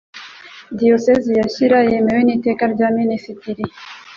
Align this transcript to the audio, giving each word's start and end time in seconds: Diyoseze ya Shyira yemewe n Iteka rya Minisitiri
Diyoseze 0.77 1.29
ya 1.39 1.45
Shyira 1.53 1.79
yemewe 1.89 2.21
n 2.23 2.29
Iteka 2.35 2.63
rya 2.73 2.87
Minisitiri 2.97 3.63